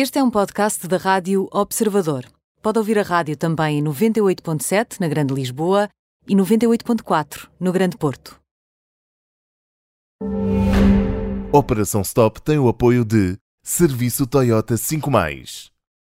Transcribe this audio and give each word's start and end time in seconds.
Este 0.00 0.20
é 0.20 0.22
um 0.22 0.30
podcast 0.30 0.86
da 0.86 0.96
Rádio 0.96 1.48
Observador. 1.50 2.24
Pode 2.62 2.78
ouvir 2.78 3.00
a 3.00 3.02
rádio 3.02 3.36
também 3.36 3.80
em 3.80 3.82
98.7 3.82 5.00
na 5.00 5.08
Grande 5.08 5.34
Lisboa 5.34 5.88
e 6.24 6.36
98.4 6.36 7.48
no 7.58 7.72
Grande 7.72 7.96
Porto. 7.96 8.38
Operação 11.50 12.02
Stop 12.02 12.40
tem 12.42 12.60
o 12.60 12.68
apoio 12.68 13.04
de 13.04 13.36
Serviço 13.64 14.24
Toyota 14.24 14.76
5 14.76 15.10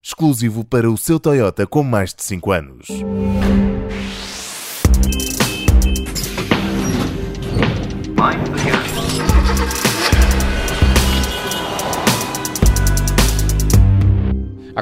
exclusivo 0.04 0.62
para 0.62 0.90
o 0.90 0.98
seu 0.98 1.18
Toyota 1.18 1.66
com 1.66 1.82
mais 1.82 2.12
de 2.12 2.22
5 2.22 2.52
anos. 2.52 2.88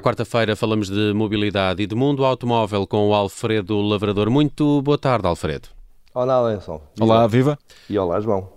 Quarta-feira 0.04 0.54
falamos 0.54 0.90
de 0.90 1.14
mobilidade 1.14 1.82
e 1.82 1.86
de 1.86 1.94
mundo 1.94 2.26
automóvel 2.26 2.86
com 2.86 3.08
o 3.08 3.14
Alfredo 3.14 3.80
Lavrador. 3.80 4.28
Muito 4.28 4.82
boa 4.82 4.98
tarde, 4.98 5.26
Alfredo. 5.26 5.68
Olá, 6.12 6.42
Lenson. 6.42 6.78
Olá, 7.00 7.26
viva. 7.26 7.58
E 7.88 7.98
olá, 7.98 8.20
João. 8.20 8.52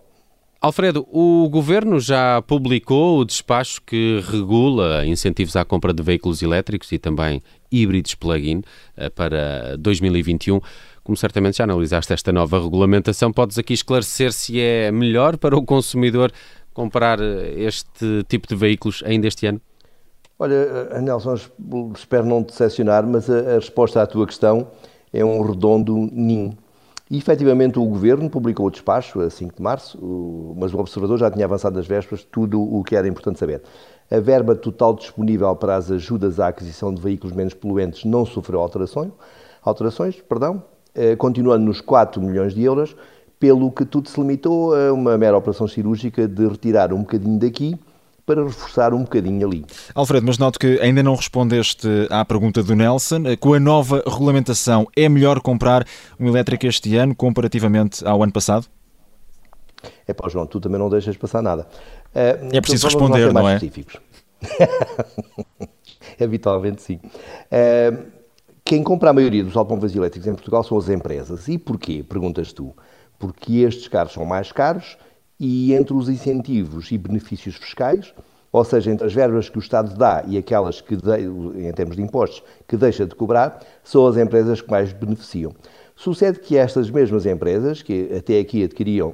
Alfredo, 0.60 1.08
o 1.10 1.48
Governo 1.48 2.02
já 2.02 2.42
publicou 2.42 3.20
o 3.20 3.24
despacho 3.24 3.82
que 3.84 4.22
regula 4.30 5.06
incentivos 5.06 5.56
à 5.56 5.64
compra 5.64 5.94
de 5.94 6.04
veículos 6.04 6.42
elétricos 6.42 6.92
e 6.92 7.00
também 7.00 7.42
híbridos 7.72 8.14
plug-in 8.14 8.62
eh, 8.98 9.10
para 9.10 9.78
2021. 9.78 10.60
Como 11.02 11.16
certamente 11.16 11.60
já 11.60 11.64
analisaste 11.64 12.12
esta 12.12 12.34
nova 12.34 12.62
regulamentação, 12.62 13.32
podes 13.32 13.58
aqui 13.58 13.74
esclarecer 13.74 14.34
se 14.34 14.60
é 14.60 14.92
melhor 14.92 15.38
para 15.38 15.56
o 15.56 15.64
consumidor 15.64 16.30
comprar 16.74 17.22
eh, 17.22 17.54
este 17.56 18.26
tipo 18.28 18.50
de 18.50 18.56
veículos 18.56 19.02
ainda 19.06 19.30
este 19.30 19.46
ano? 19.46 19.62
Olha, 20.40 20.54
eh, 20.54 21.02
Nelson, 21.02 21.36
espero 21.96 22.26
não 22.26 22.44
decepcionar, 22.44 23.06
mas 23.08 23.28
a, 23.30 23.40
a 23.40 23.56
resposta 23.56 24.02
à 24.02 24.06
tua 24.06 24.28
questão 24.28 24.68
é 25.12 25.26
um 25.26 25.42
redondo 25.42 25.96
nin. 25.96 26.56
E, 27.10 27.18
efetivamente, 27.18 27.80
o 27.80 27.86
Governo 27.86 28.30
publicou 28.30 28.68
o 28.68 28.70
despacho 28.70 29.20
a 29.22 29.30
5 29.30 29.56
de 29.56 29.62
março, 29.62 29.98
mas 30.58 30.74
o 30.74 30.78
Observador 30.78 31.18
já 31.18 31.32
tinha 31.32 31.46
avançado 31.46 31.76
nas 31.76 31.88
vésperas 31.88 32.24
tudo 32.24 32.62
o 32.62 32.84
que 32.84 32.96
era 32.96 33.08
importante 33.08 33.40
saber. 33.40 33.64
A 34.12 34.20
verba 34.20 34.56
total 34.56 34.94
disponível 34.94 35.56
para 35.56 35.76
as 35.76 35.90
ajudas 35.90 36.40
à 36.40 36.50
aquisição 36.50 36.94
de 36.94 37.02
veículos 37.02 37.36
menos 37.36 37.54
poluentes 37.54 38.06
não 38.06 38.26
sofreu 38.26 38.60
alterações, 38.60 39.12
alterações 39.64 40.22
perdão, 40.22 40.62
eh, 40.94 41.16
continuando 41.16 41.66
nos 41.66 41.82
4 41.82 42.22
milhões 42.22 42.54
de 42.54 42.64
euros, 42.64 42.96
pelo 43.40 43.72
que 43.72 43.86
tudo 43.86 44.10
se 44.10 44.20
limitou 44.20 44.76
a 44.76 44.94
uma 44.94 45.18
mera 45.18 45.38
operação 45.38 45.68
cirúrgica 45.68 46.28
de 46.28 46.48
retirar 46.48 46.94
um 46.94 47.00
bocadinho 47.00 47.40
daqui 47.40 47.78
para 48.28 48.44
reforçar 48.44 48.94
um 48.94 49.04
bocadinho 49.04 49.48
ali. 49.48 49.66
Alfredo, 49.96 50.28
mas 50.28 50.38
noto 50.38 50.60
que 50.60 50.80
ainda 50.82 51.02
não 51.02 51.16
respondeste 51.16 51.88
à 52.10 52.26
pergunta 52.26 52.62
do 52.62 52.76
Nelson. 52.76 53.24
Com 53.40 53.54
a 53.54 53.60
nova 53.60 54.04
regulamentação, 54.06 54.86
é 54.98 55.08
melhor 55.08 55.40
comprar 55.40 55.88
um 56.20 56.28
elétrico 56.28 56.68
este 56.68 56.98
ano 56.98 57.16
comparativamente 57.16 58.06
ao 58.06 58.22
ano 58.22 58.34
passado? 58.34 58.68
É 60.06 60.14
pá, 60.14 60.28
João, 60.28 60.46
tu 60.46 60.60
também 60.60 60.78
não 60.78 60.90
deixas 60.90 61.16
passar 61.16 61.42
nada. 61.42 61.66
Uh, 62.14 62.50
é 62.52 62.60
preciso 62.60 62.88
responder, 62.88 63.32
não 63.34 63.48
é? 63.48 63.54
Específicos. 63.56 63.96
Habitualmente 66.22 66.82
sim. 66.82 67.00
Uh, 67.06 68.08
quem 68.66 68.84
compra 68.84 69.12
a 69.12 69.14
maioria 69.14 69.44
dos 69.46 69.56
automóveis 69.56 69.96
elétricos 69.96 70.28
em 70.28 70.34
Portugal 70.34 70.66
são 70.66 70.78
as 70.78 70.90
empresas. 70.90 71.48
E 71.48 71.58
porquê? 71.58 72.04
Perguntas 72.04 72.52
tu. 72.52 72.76
Porque 73.18 73.60
estes 73.60 73.88
carros 73.88 74.12
são 74.12 74.26
mais 74.26 74.52
caros 74.52 74.98
e 75.40 75.74
entre 75.74 75.94
os 75.94 76.10
incentivos 76.10 76.92
e 76.92 76.98
benefícios 76.98 77.56
fiscais, 77.56 78.14
ou 78.52 78.64
seja, 78.64 78.92
entre 78.92 79.06
as 79.06 79.14
verbas 79.14 79.50
que 79.50 79.58
o 79.58 79.60
Estado 79.60 79.96
dá 79.96 80.24
e 80.28 80.38
aquelas 80.38 80.82
que, 80.82 80.96
em 80.96 81.72
termos 81.74 81.96
de 81.96 82.02
impostos, 82.02 82.42
que 82.68 82.78
deixa 82.78 83.06
de 83.06 83.14
cobrar, 83.14 83.62
são 83.84 84.08
as 84.08 84.18
empresas 84.18 84.62
que 84.62 84.72
mais 84.72 84.92
beneficiam. 84.94 85.54
Sucede 85.96 86.40
que 86.40 86.58
estas 86.58 86.90
mesmas 86.90 87.26
empresas, 87.26 87.82
que 87.82 88.10
até 88.16 88.40
aqui 88.40 88.64
adquiriam 88.64 89.14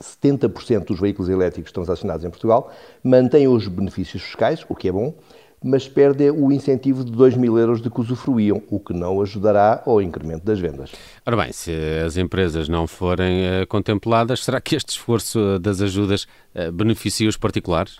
70% 0.00 0.84
dos 0.86 1.00
veículos 1.00 1.28
elétricos 1.28 1.72
transacionados 1.72 2.24
em 2.24 2.30
Portugal, 2.30 2.70
mantêm 3.02 3.48
os 3.48 3.66
benefícios 3.66 4.22
fiscais, 4.22 4.64
o 4.68 4.74
que 4.74 4.88
é 4.88 4.92
bom, 4.92 5.14
mas 5.62 5.88
perdem 5.88 6.30
o 6.30 6.52
incentivo 6.52 7.04
de 7.04 7.12
2 7.12 7.36
mil 7.36 7.58
euros 7.58 7.82
de 7.82 7.90
que 7.90 8.00
usufruíam, 8.00 8.62
o 8.70 8.78
que 8.78 8.92
não 8.92 9.20
ajudará 9.20 9.82
ao 9.84 10.00
incremento 10.00 10.44
das 10.44 10.58
vendas. 10.58 10.92
Ora 11.26 11.36
bem, 11.36 11.52
se 11.52 11.72
as 12.04 12.16
empresas 12.16 12.68
não 12.68 12.86
forem 12.86 13.62
uh, 13.62 13.66
contempladas, 13.66 14.44
será 14.44 14.60
que 14.60 14.76
este 14.76 14.90
esforço 14.90 15.38
eh, 15.38 15.58
das 15.58 15.80
ajudas 15.80 16.26
uh, 16.54 16.72
beneficia 16.72 17.28
os 17.28 17.36
particulares? 17.36 17.98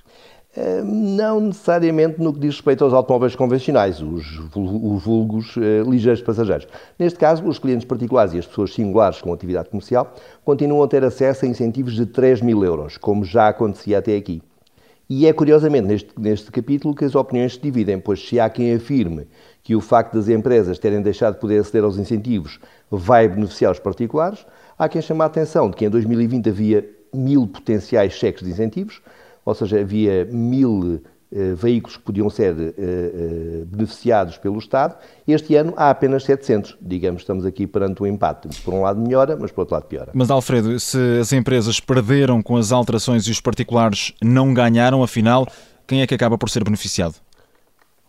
Não 0.83 1.41
necessariamente 1.41 2.21
no 2.21 2.33
que 2.33 2.41
diz 2.41 2.57
respeito 2.57 2.83
aos 2.83 2.93
automóveis 2.93 3.37
convencionais, 3.37 4.01
os, 4.01 4.27
os 4.57 5.05
vulgos 5.05 5.55
ligeiros 5.87 6.21
passageiros. 6.23 6.67
Neste 6.99 7.17
caso, 7.17 7.47
os 7.47 7.61
clientes 7.61 7.87
particulares 7.87 8.33
e 8.33 8.39
as 8.39 8.47
pessoas 8.47 8.75
singulares 8.75 9.21
com 9.21 9.33
atividade 9.33 9.69
comercial 9.69 10.13
continuam 10.45 10.83
a 10.83 10.89
ter 10.89 11.05
acesso 11.05 11.45
a 11.45 11.49
incentivos 11.49 11.95
de 11.95 12.07
3 12.07 12.41
mil 12.41 12.65
euros, 12.65 12.97
como 12.97 13.25
já 13.25 13.47
acontecia 13.47 13.99
até 13.99 14.17
aqui. 14.17 14.43
E 15.11 15.27
é 15.27 15.33
curiosamente 15.33 15.87
neste, 15.87 16.11
neste 16.19 16.51
capítulo 16.51 16.95
que 16.95 17.05
as 17.05 17.15
opiniões 17.15 17.55
se 17.55 17.61
dividem, 17.61 17.99
pois 17.99 18.29
se 18.29 18.39
há 18.39 18.51
quem 18.51 18.75
afirme 18.75 19.27
que 19.63 19.75
o 19.75 19.81
facto 19.81 20.15
das 20.15 20.29
empresas 20.29 20.79
terem 20.79 21.01
deixado 21.01 21.35
de 21.35 21.41
poder 21.41 21.61
aceder 21.61 21.83
aos 21.83 21.97
incentivos 21.97 22.61
vai 22.91 23.27
beneficiar 23.27 23.73
os 23.73 23.79
particulares, 23.79 24.45
há 24.79 24.87
quem 24.87 25.01
chame 25.01 25.23
a 25.23 25.25
atenção 25.25 25.71
de 25.71 25.77
que 25.77 25.87
em 25.87 25.89
2020 25.89 26.51
havia 26.51 26.91
mil 27.15 27.47
potenciais 27.47 28.13
cheques 28.13 28.45
de 28.45 28.51
incentivos, 28.51 29.01
ou 29.47 29.55
seja, 29.55 29.81
havia 29.81 30.27
mil 30.27 31.01
veículos 31.31 31.97
que 31.97 32.03
podiam 32.03 32.31
ser 32.31 32.55
eh, 32.59 32.75
eh, 32.78 33.65
beneficiados 33.66 34.39
pelo 34.39 34.59
Estado. 34.59 34.97
Este 35.27 35.55
ano 35.56 35.75
há 35.77 35.91
apenas 35.91 36.25
700. 36.25 36.78
Digamos, 36.81 37.22
estamos 37.22 37.44
aqui 37.44 37.66
perante 37.66 38.03
um 38.03 38.06
empate. 38.06 38.49
Por 38.62 38.72
um 38.72 38.83
lado 38.83 39.00
melhora, 39.00 39.37
mas 39.39 39.53
por 39.53 39.62
outro 39.62 39.75
lado 39.75 39.84
piora. 39.84 40.11
Mas, 40.15 40.31
Alfredo, 40.31 40.78
se 40.81 41.19
as 41.21 41.33
empresas 41.33 41.81
perderam 41.81 42.43
com 42.43 42.56
as 42.56 42.72
alterações 42.72 43.27
e 43.27 43.31
os 43.31 43.41
particulares 43.41 44.15
não 44.22 44.55
ganharam, 44.55 45.03
afinal, 45.03 45.47
quem 45.87 46.00
é 46.00 46.06
que 46.06 46.15
acaba 46.15 46.39
por 46.39 46.49
ser 46.49 46.65
beneficiado? 46.65 47.16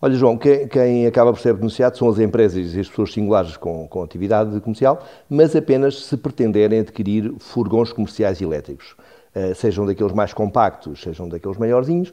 Olha, 0.01 0.15
João, 0.15 0.37
quem, 0.37 0.65
quem, 0.69 1.05
acaba 1.05 1.33
por 1.33 1.41
ser 1.41 1.53
beneficiado 1.53 1.97
são 1.97 2.07
as 2.07 2.19
empresas 2.19 2.73
e 2.73 2.79
as 2.79 2.87
pessoas 2.87 3.11
singulares 3.11 3.57
com, 3.57 3.85
com 3.85 4.01
atividade 4.01 4.57
comercial, 4.61 5.05
mas 5.29 5.53
apenas 5.57 6.05
se 6.05 6.15
pretenderem 6.15 6.79
adquirir 6.79 7.33
furgões 7.37 7.91
comerciais 7.91 8.41
elétricos. 8.41 8.95
Uh, 9.39 9.53
sejam 9.53 9.85
daqueles 9.85 10.11
mais 10.11 10.33
compactos, 10.33 11.01
sejam 11.01 11.29
daqueles 11.29 11.57
maiorzinhos, 11.57 12.11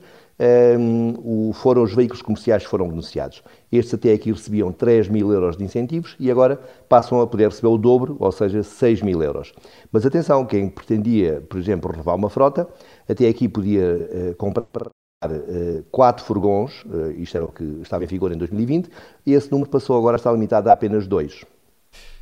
um, 0.79 1.53
foram 1.53 1.83
os 1.83 1.95
veículos 1.95 2.23
comerciais 2.23 2.63
que 2.63 2.69
foram 2.69 2.89
beneficiados. 2.89 3.43
Estes 3.73 3.95
até 3.95 4.13
aqui 4.13 4.31
recebiam 4.31 4.71
3 4.71 5.09
mil 5.09 5.33
euros 5.33 5.57
de 5.57 5.65
incentivos 5.65 6.15
e 6.21 6.31
agora 6.31 6.61
passam 6.89 7.21
a 7.21 7.27
poder 7.27 7.49
receber 7.49 7.69
o 7.69 7.79
dobro, 7.79 8.17
ou 8.21 8.31
seja, 8.31 8.63
6 8.63 9.03
mil 9.03 9.23
euros. 9.23 9.53
Mas 9.91 10.05
atenção, 10.05 10.45
quem 10.45 10.69
pretendia, 10.69 11.43
por 11.49 11.59
exemplo, 11.59 11.91
renovar 11.91 12.15
uma 12.15 12.29
frota, 12.29 12.69
até 13.09 13.27
aqui 13.29 13.49
podia 13.49 13.97
uh, 14.31 14.35
comprar 14.37 14.67
uh, 14.85 15.83
quatro 15.91 16.25
furgões, 16.25 16.85
isto 17.17 17.37
era 17.37 17.47
o 17.47 17.51
que 17.51 17.65
estava 17.83 18.05
em 18.05 18.07
vigor 18.07 18.31
em 18.31 18.37
2020, 18.37 18.91
e 19.25 19.33
esse 19.33 19.51
número 19.51 19.71
passou 19.71 19.97
agora 19.97 20.17
a 20.17 20.19
estar 20.19 20.33
limitado 20.33 20.69
a 20.69 20.73
apenas 20.73 21.07
dois. 21.07 21.45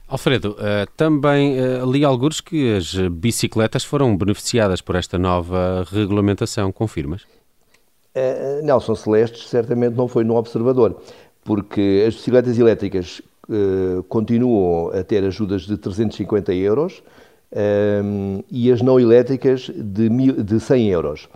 Alfredo, 0.06 0.52
uh, 0.52 0.90
também 0.96 1.58
uh, 1.58 1.90
li 1.90 2.04
alguns 2.04 2.40
que 2.40 2.76
as 2.76 2.94
bicicletas 3.10 3.84
foram 3.84 4.14
beneficiadas 4.16 4.82
por 4.82 4.96
esta 4.96 5.18
nova 5.18 5.84
regulamentação, 5.90 6.70
confirmas? 6.70 7.22
Uh, 8.14 8.62
Nelson 8.62 8.94
Celestes 8.94 9.48
certamente 9.48 9.94
não 9.94 10.06
foi 10.06 10.22
no 10.22 10.36
observador, 10.36 11.00
porque 11.42 12.04
as 12.06 12.14
bicicletas 12.14 12.58
elétricas 12.58 13.22
uh, 13.48 14.02
continuam 14.04 14.88
a 14.88 15.02
ter 15.02 15.24
ajudas 15.24 15.62
de 15.62 15.76
350 15.76 16.52
euros 16.54 17.02
e 18.50 18.72
as 18.72 18.82
não 18.82 18.98
elétricas 18.98 19.70
de, 19.72 20.10
mil, 20.10 20.42
de 20.42 20.58
100 20.58 20.88
euros, 20.90 21.28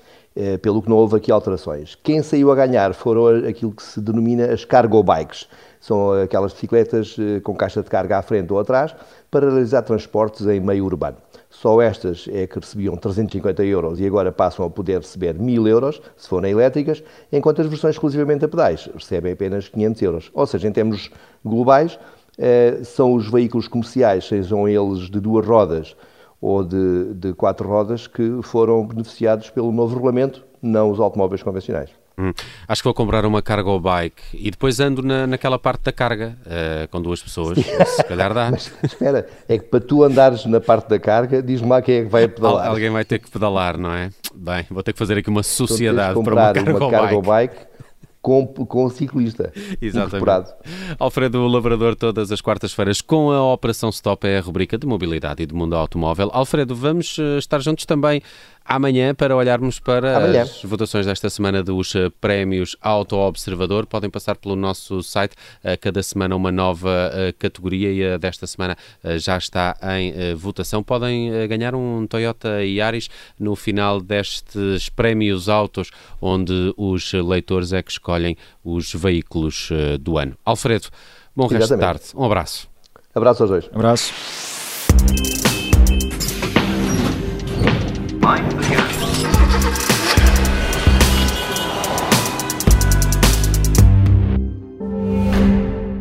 pelo 0.62 0.82
que 0.82 0.88
não 0.88 0.96
houve 0.96 1.16
aqui 1.16 1.32
alterações. 1.32 1.96
Quem 2.02 2.22
saiu 2.22 2.50
a 2.52 2.54
ganhar 2.54 2.94
foram 2.94 3.48
aquilo 3.48 3.72
que 3.72 3.82
se 3.82 4.00
denomina 4.00 4.46
as 4.52 4.64
cargo 4.64 5.02
bikes, 5.02 5.48
são 5.80 6.12
aquelas 6.12 6.52
bicicletas 6.52 7.16
com 7.42 7.54
caixa 7.54 7.82
de 7.82 7.88
carga 7.88 8.18
à 8.18 8.22
frente 8.22 8.52
ou 8.52 8.58
atrás 8.58 8.94
para 9.30 9.48
realizar 9.48 9.82
transportes 9.82 10.46
em 10.46 10.60
meio 10.60 10.84
urbano. 10.84 11.16
Só 11.50 11.80
estas 11.80 12.28
é 12.30 12.46
que 12.46 12.58
recebiam 12.58 12.96
350 12.96 13.64
euros 13.64 13.98
e 13.98 14.06
agora 14.06 14.30
passam 14.30 14.66
a 14.66 14.70
poder 14.70 14.98
receber 14.98 15.34
1000 15.34 15.66
euros, 15.66 16.00
se 16.16 16.28
forem 16.28 16.52
elétricas, 16.52 17.02
enquanto 17.32 17.62
as 17.62 17.66
versões 17.66 17.94
exclusivamente 17.94 18.44
a 18.44 18.48
pedais 18.48 18.88
recebem 18.94 19.32
apenas 19.32 19.68
500 19.68 20.02
euros. 20.02 20.30
Ou 20.34 20.46
seja, 20.46 20.68
em 20.68 20.72
termos 20.72 21.10
globais, 21.44 21.98
eh, 22.36 22.80
são 22.84 23.14
os 23.14 23.30
veículos 23.30 23.66
comerciais, 23.66 24.28
sejam 24.28 24.68
eles 24.68 25.10
de 25.10 25.20
duas 25.20 25.46
rodas 25.46 25.96
ou 26.40 26.64
de, 26.64 27.14
de 27.14 27.32
quatro 27.32 27.68
rodas, 27.68 28.06
que 28.06 28.40
foram 28.42 28.86
beneficiados 28.86 29.50
pelo 29.50 29.72
novo 29.72 29.94
regulamento, 29.94 30.44
não 30.62 30.90
os 30.90 31.00
automóveis 31.00 31.42
convencionais. 31.42 31.90
Hum. 32.18 32.32
Acho 32.66 32.82
que 32.82 32.84
vou 32.84 32.94
comprar 32.94 33.24
uma 33.24 33.40
cargo 33.40 33.78
bike 33.78 34.22
e 34.34 34.50
depois 34.50 34.80
ando 34.80 35.02
na, 35.02 35.24
naquela 35.24 35.56
parte 35.56 35.84
da 35.84 35.92
carga 35.92 36.36
uh, 36.44 36.88
com 36.88 37.00
duas 37.00 37.22
pessoas. 37.22 37.58
Se 37.86 38.02
calhar 38.02 38.34
dá. 38.34 38.50
Mas 38.50 38.72
espera, 38.82 39.28
é 39.48 39.56
que 39.56 39.66
para 39.66 39.80
tu 39.80 40.02
andares 40.02 40.44
na 40.44 40.60
parte 40.60 40.88
da 40.88 40.98
carga, 40.98 41.40
diz-me 41.40 41.68
lá 41.68 41.80
quem 41.80 41.98
é 41.98 42.02
que 42.02 42.08
vai 42.08 42.26
pedalar. 42.26 42.66
alguém 42.66 42.90
vai 42.90 43.04
ter 43.04 43.20
que 43.20 43.30
pedalar, 43.30 43.78
não 43.78 43.92
é? 43.92 44.10
Bem, 44.34 44.66
vou 44.68 44.82
ter 44.82 44.92
que 44.92 44.98
fazer 44.98 45.16
aqui 45.16 45.30
uma 45.30 45.44
sociedade 45.44 46.20
para 46.20 46.34
uma 46.34 46.52
cargo, 46.52 46.70
uma 46.70 46.90
cargo 46.90 47.22
bike. 47.22 47.54
bike 47.54 47.67
com, 48.20 48.46
com 48.46 48.84
o 48.84 48.90
ciclista 48.90 49.52
Exatamente. 49.80 50.08
incorporado. 50.08 50.52
Alfredo 50.98 51.46
Lavrador, 51.46 51.94
todas 51.94 52.30
as 52.32 52.40
quartas-feiras, 52.40 53.00
com 53.00 53.30
a 53.30 53.52
Operação 53.52 53.90
Stop, 53.90 54.26
é 54.26 54.38
a 54.38 54.40
rubrica 54.40 54.76
de 54.76 54.86
mobilidade 54.86 55.42
e 55.42 55.46
do 55.46 55.56
mundo 55.56 55.74
automóvel. 55.76 56.30
Alfredo, 56.32 56.74
vamos 56.74 57.16
eh, 57.18 57.38
estar 57.38 57.60
juntos 57.60 57.86
também 57.86 58.22
amanhã 58.68 59.14
para 59.14 59.34
olharmos 59.34 59.80
para 59.80 60.18
Amanhã. 60.18 60.42
as 60.42 60.62
votações 60.62 61.06
desta 61.06 61.30
semana 61.30 61.62
dos 61.62 61.94
eh, 61.94 62.10
prémios 62.20 62.76
Auto 62.82 63.16
Observador. 63.16 63.86
Podem 63.86 64.10
passar 64.10 64.36
pelo 64.36 64.54
nosso 64.54 65.02
site, 65.02 65.34
cada 65.80 66.02
semana 66.02 66.36
uma 66.36 66.52
nova 66.52 67.10
eh, 67.14 67.32
categoria 67.38 67.90
e 67.90 68.14
a 68.14 68.18
desta 68.18 68.46
semana 68.46 68.76
eh, 69.02 69.18
já 69.18 69.38
está 69.38 69.74
em 69.98 70.34
votação. 70.34 70.82
Podem 70.82 71.48
ganhar 71.48 71.74
um 71.74 72.06
Toyota 72.06 72.62
Yaris 72.62 73.08
no 73.38 73.56
final 73.56 74.00
destes 74.00 74.90
prémios 74.90 75.48
autos, 75.48 75.90
onde 76.20 76.74
os 76.76 77.12
leitores 77.14 77.72
é 77.72 77.82
que 77.82 77.90
escolhem 77.90 78.36
os 78.62 78.92
veículos 78.92 79.70
do 80.00 80.18
ano. 80.18 80.36
Alfredo, 80.44 80.88
bom 81.34 81.44
resto 81.44 81.56
de 81.56 81.64
Exatamente. 81.64 82.00
tarde. 82.00 82.04
Um 82.14 82.24
abraço. 82.24 82.68
Abraço 83.14 83.42
aos 83.44 83.50
dois. 83.50 83.70
Abraço. 83.72 85.47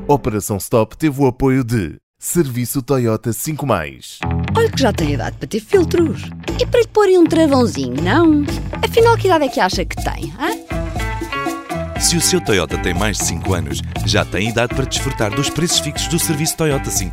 Operação 0.07 0.57
Stop 0.57 0.97
teve 0.97 1.21
o 1.21 1.27
apoio 1.27 1.63
de 1.63 1.97
Serviço 2.17 2.81
Toyota 2.81 3.29
5+. 3.29 4.19
Olha 4.57 4.71
que 4.71 4.81
já 4.81 4.91
tem 4.91 5.13
idade 5.13 5.37
para 5.37 5.47
ter 5.47 5.59
filtros. 5.59 6.23
E 6.59 6.65
para 6.65 6.79
lhe 6.79 6.87
porem 6.87 7.17
um 7.17 7.25
travãozinho, 7.25 8.01
não? 8.01 8.43
Afinal, 8.83 9.15
que 9.17 9.27
idade 9.27 9.45
é 9.45 9.49
que 9.49 9.59
acha 9.59 9.85
que 9.85 9.95
tem, 9.95 10.33
hã? 10.39 10.66
Se 11.99 12.15
o 12.15 12.21
seu 12.21 12.39
Toyota 12.39 12.77
tem 12.77 12.93
mais 12.93 13.17
de 13.17 13.25
5 13.25 13.53
anos, 13.53 13.81
já 14.05 14.23
tem 14.23 14.49
idade 14.49 14.73
para 14.75 14.85
desfrutar 14.85 15.31
dos 15.31 15.49
preços 15.49 15.79
fixos 15.79 16.07
do 16.07 16.19
serviço 16.19 16.55
Toyota 16.55 16.89
5+. 16.89 17.11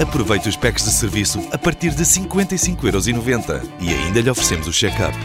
Aproveite 0.00 0.48
os 0.48 0.56
packs 0.56 0.84
de 0.84 0.92
serviço 0.92 1.40
a 1.52 1.58
partir 1.58 1.90
de 1.90 2.02
55,90€ 2.04 3.68
e 3.80 3.92
ainda 3.92 4.20
lhe 4.20 4.30
oferecemos 4.30 4.68
o 4.68 4.72
check-up. 4.72 5.16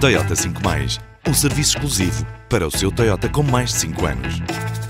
Toyota 0.00 0.34
5+, 0.34 0.98
um 1.28 1.34
serviço 1.34 1.76
exclusivo 1.76 2.26
para 2.48 2.66
o 2.66 2.70
seu 2.70 2.90
Toyota 2.90 3.28
com 3.28 3.42
mais 3.42 3.70
de 3.70 3.80
5 3.80 4.06
anos. 4.06 4.85